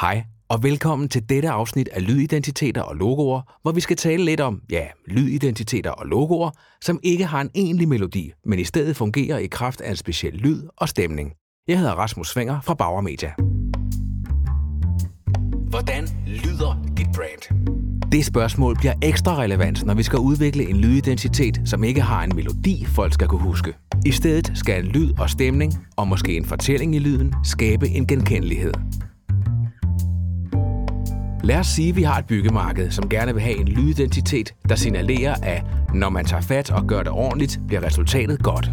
Hej, 0.00 0.24
og 0.48 0.62
velkommen 0.62 1.08
til 1.08 1.28
dette 1.28 1.50
afsnit 1.50 1.88
af 1.88 2.06
Lydidentiteter 2.06 2.82
og 2.82 2.96
Logoer, 2.96 3.42
hvor 3.62 3.72
vi 3.72 3.80
skal 3.80 3.96
tale 3.96 4.24
lidt 4.24 4.40
om, 4.40 4.62
ja, 4.70 4.86
lydidentiteter 5.06 5.90
og 5.90 6.06
logoer, 6.06 6.50
som 6.80 7.00
ikke 7.02 7.24
har 7.24 7.40
en 7.40 7.50
egentlig 7.54 7.88
melodi, 7.88 8.32
men 8.44 8.58
i 8.58 8.64
stedet 8.64 8.96
fungerer 8.96 9.38
i 9.38 9.46
kraft 9.46 9.80
af 9.80 9.90
en 9.90 9.96
speciel 9.96 10.32
lyd 10.32 10.62
og 10.76 10.88
stemning. 10.88 11.32
Jeg 11.68 11.78
hedder 11.78 11.92
Rasmus 11.92 12.28
Svinger 12.28 12.60
fra 12.60 12.74
Bauer 12.74 13.00
Media. 13.00 13.34
Hvordan 15.70 16.08
lyder 16.26 16.82
dit 16.96 17.06
brand? 17.14 17.70
Det 18.12 18.24
spørgsmål 18.24 18.76
bliver 18.76 18.94
ekstra 19.02 19.36
relevant, 19.36 19.84
når 19.84 19.94
vi 19.94 20.02
skal 20.02 20.18
udvikle 20.18 20.68
en 20.68 20.76
lydidentitet, 20.76 21.60
som 21.64 21.84
ikke 21.84 22.00
har 22.00 22.24
en 22.24 22.36
melodi, 22.36 22.84
folk 22.84 23.14
skal 23.14 23.28
kunne 23.28 23.42
huske. 23.42 23.74
I 24.06 24.10
stedet 24.10 24.52
skal 24.54 24.84
en 24.84 24.90
lyd 24.90 25.12
og 25.18 25.30
stemning, 25.30 25.72
og 25.96 26.08
måske 26.08 26.36
en 26.36 26.44
fortælling 26.44 26.94
i 26.94 26.98
lyden, 26.98 27.34
skabe 27.44 27.88
en 27.88 28.06
genkendelighed. 28.06 28.72
Lad 31.42 31.58
os 31.58 31.66
sige, 31.66 31.88
at 31.88 31.96
vi 31.96 32.02
har 32.02 32.18
et 32.18 32.26
byggemarked, 32.26 32.90
som 32.90 33.08
gerne 33.08 33.32
vil 33.34 33.42
have 33.42 33.60
en 33.60 33.68
lydidentitet, 33.68 34.54
der 34.68 34.74
signalerer, 34.74 35.34
at 35.42 35.62
når 35.94 36.08
man 36.08 36.24
tager 36.24 36.40
fat 36.40 36.70
og 36.70 36.86
gør 36.86 37.02
det 37.02 37.12
ordentligt, 37.12 37.60
bliver 37.66 37.84
resultatet 37.84 38.42
godt. 38.42 38.70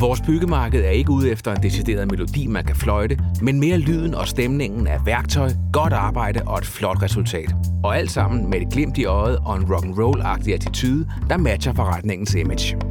Vores 0.00 0.20
byggemarked 0.20 0.84
er 0.84 0.90
ikke 0.90 1.10
ude 1.10 1.30
efter 1.30 1.54
en 1.54 1.62
decideret 1.62 2.10
melodi, 2.10 2.46
man 2.46 2.64
kan 2.64 2.76
fløjte, 2.76 3.18
men 3.42 3.60
mere 3.60 3.78
lyden 3.78 4.14
og 4.14 4.28
stemningen 4.28 4.86
af 4.86 5.06
værktøj, 5.06 5.50
godt 5.72 5.92
arbejde 5.92 6.42
og 6.46 6.58
et 6.58 6.66
flot 6.66 7.02
resultat. 7.02 7.54
Og 7.84 7.96
alt 7.98 8.10
sammen 8.10 8.50
med 8.50 8.60
et 8.60 8.72
glimt 8.72 8.98
i 8.98 9.04
øjet 9.04 9.38
og 9.38 9.56
en 9.56 9.72
rock 9.72 9.84
and 9.84 9.94
roll-agtig 9.94 10.54
attitude, 10.54 11.08
der 11.30 11.36
matcher 11.36 11.72
forretningens 11.74 12.34
image. 12.34 12.89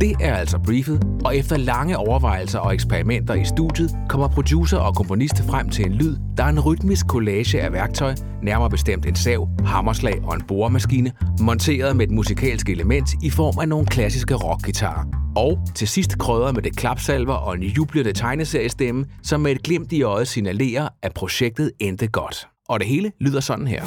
Det 0.00 0.16
er 0.20 0.34
altså 0.34 0.58
briefet, 0.58 1.02
og 1.24 1.36
efter 1.36 1.56
lange 1.56 1.98
overvejelser 1.98 2.58
og 2.58 2.74
eksperimenter 2.74 3.34
i 3.34 3.44
studiet, 3.44 3.90
kommer 4.08 4.28
producer 4.28 4.78
og 4.78 4.96
komponist 4.96 5.42
frem 5.48 5.68
til 5.68 5.86
en 5.86 5.92
lyd, 5.92 6.16
der 6.36 6.44
er 6.44 6.48
en 6.48 6.60
rytmisk 6.60 7.06
collage 7.06 7.60
af 7.60 7.72
værktøj, 7.72 8.14
nærmere 8.42 8.70
bestemt 8.70 9.06
en 9.06 9.14
sav, 9.14 9.48
hammerslag 9.64 10.24
og 10.24 10.34
en 10.34 10.42
boremaskine, 10.42 11.12
monteret 11.40 11.96
med 11.96 12.06
et 12.06 12.12
musikalsk 12.12 12.68
element 12.68 13.08
i 13.22 13.30
form 13.30 13.58
af 13.60 13.68
nogle 13.68 13.86
klassiske 13.86 14.34
rockgitarer. 14.34 15.04
Og 15.36 15.58
til 15.74 15.88
sidst 15.88 16.18
krydret 16.18 16.54
med 16.54 16.62
det 16.62 16.76
klapsalver 16.76 17.34
og 17.34 17.54
en 17.54 17.62
jublende 17.62 18.12
tegneseriestemme, 18.12 19.06
som 19.22 19.40
med 19.40 19.52
et 19.52 19.62
glimt 19.62 19.92
i 19.92 20.02
øjet 20.02 20.28
signalerer, 20.28 20.88
at 21.02 21.14
projektet 21.14 21.72
endte 21.80 22.06
godt. 22.06 22.48
Og 22.68 22.80
det 22.80 22.88
hele 22.88 23.12
lyder 23.20 23.40
sådan 23.40 23.66
her. 23.66 23.82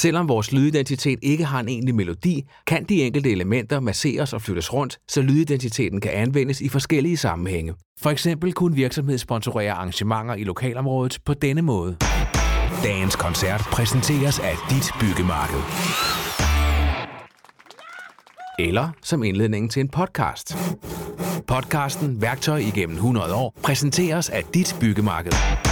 Selvom 0.00 0.28
vores 0.28 0.52
lydidentitet 0.52 1.18
ikke 1.22 1.44
har 1.44 1.60
en 1.60 1.68
egentlig 1.68 1.94
melodi, 1.94 2.42
kan 2.66 2.84
de 2.84 3.02
enkelte 3.02 3.30
elementer 3.30 3.80
masseres 3.80 4.32
og 4.32 4.42
flyttes 4.42 4.72
rundt, 4.72 4.98
så 5.08 5.22
lydidentiteten 5.22 6.00
kan 6.00 6.10
anvendes 6.10 6.60
i 6.60 6.68
forskellige 6.68 7.16
sammenhænge. 7.16 7.74
For 8.02 8.10
eksempel 8.10 8.52
kunne 8.52 8.72
en 8.72 8.76
virksomhed 8.76 9.18
sponsorere 9.18 9.72
arrangementer 9.72 10.34
i 10.34 10.44
lokalområdet 10.44 11.18
på 11.24 11.34
denne 11.34 11.62
måde. 11.62 11.96
Dagens 12.82 13.16
koncert 13.16 13.60
præsenteres 13.72 14.38
af 14.38 14.54
dit 14.70 14.90
byggemarked. 15.00 15.60
Eller 18.58 18.88
som 19.02 19.24
indledning 19.24 19.70
til 19.70 19.80
en 19.80 19.88
podcast. 19.88 20.56
Podcasten 21.46 22.22
Værktøj 22.22 22.58
igennem 22.58 22.96
100 22.96 23.34
år 23.34 23.54
præsenteres 23.62 24.30
af 24.30 24.42
dit 24.54 24.76
byggemarked. 24.80 25.69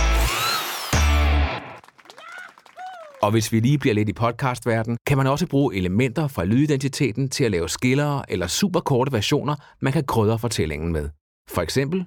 Og 3.22 3.30
hvis 3.30 3.52
vi 3.52 3.61
lige 3.61 3.78
bliver 3.78 3.94
lidt 3.94 4.08
i 4.08 4.12
podcastverden, 4.12 4.97
kan 5.06 5.16
man 5.16 5.27
også 5.27 5.47
bruge 5.47 5.77
elementer 5.77 6.28
fra 6.28 6.44
lydidentiteten 6.44 7.28
til 7.28 7.44
at 7.44 7.50
lave 7.50 7.69
skillere 7.69 8.33
eller 8.33 8.47
superkorte 8.47 9.12
versioner, 9.12 9.55
man 9.80 9.92
kan 9.92 10.05
krydre 10.05 10.38
fortællingen 10.38 10.92
med. 10.92 11.08
For 11.50 11.62
eksempel 11.62 12.05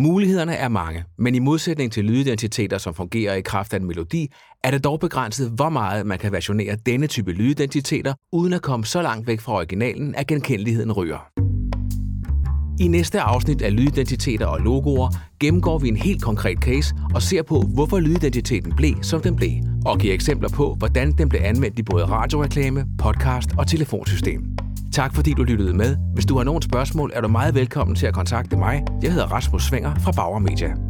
Mulighederne 0.00 0.54
er 0.54 0.68
mange, 0.68 1.04
men 1.18 1.34
i 1.34 1.38
modsætning 1.38 1.92
til 1.92 2.04
lydidentiteter, 2.04 2.78
som 2.78 2.94
fungerer 2.94 3.34
i 3.34 3.40
kraft 3.40 3.74
af 3.74 3.78
en 3.78 3.86
melodi, 3.86 4.32
er 4.64 4.70
det 4.70 4.84
dog 4.84 5.00
begrænset, 5.00 5.50
hvor 5.50 5.68
meget 5.68 6.06
man 6.06 6.18
kan 6.18 6.32
versionere 6.32 6.76
denne 6.86 7.06
type 7.06 7.32
lydidentiteter, 7.32 8.14
uden 8.32 8.52
at 8.52 8.62
komme 8.62 8.86
så 8.86 9.02
langt 9.02 9.26
væk 9.26 9.40
fra 9.40 9.52
originalen, 9.52 10.14
at 10.14 10.26
genkendeligheden 10.26 10.92
ryger. 10.92 11.37
I 12.80 12.88
næste 12.88 13.20
afsnit 13.20 13.62
af 13.62 13.76
Lydidentiteter 13.76 14.46
og 14.46 14.60
Logoer 14.60 15.08
gennemgår 15.40 15.78
vi 15.78 15.88
en 15.88 15.96
helt 15.96 16.22
konkret 16.22 16.58
case 16.58 16.94
og 17.14 17.22
ser 17.22 17.42
på, 17.42 17.60
hvorfor 17.74 17.98
lydidentiteten 17.98 18.72
blev, 18.76 18.94
som 19.02 19.20
den 19.20 19.36
blev, 19.36 19.50
og 19.86 19.98
giver 19.98 20.14
eksempler 20.14 20.48
på, 20.48 20.74
hvordan 20.78 21.12
den 21.12 21.28
blev 21.28 21.40
anvendt 21.44 21.78
i 21.78 21.82
både 21.82 22.04
radioreklame, 22.04 22.86
podcast 22.98 23.50
og 23.58 23.66
telefonsystem. 23.66 24.40
Tak 24.92 25.14
fordi 25.14 25.32
du 25.32 25.42
lyttede 25.42 25.74
med. 25.74 25.96
Hvis 26.14 26.26
du 26.26 26.36
har 26.36 26.44
nogle 26.44 26.62
spørgsmål, 26.62 27.10
er 27.14 27.20
du 27.20 27.28
meget 27.28 27.54
velkommen 27.54 27.96
til 27.96 28.06
at 28.06 28.14
kontakte 28.14 28.56
mig. 28.56 28.82
Jeg 29.02 29.12
hedder 29.12 29.26
Rasmus 29.26 29.62
Svinger 29.62 29.94
fra 29.94 30.12
Bauer 30.12 30.38
Media. 30.38 30.87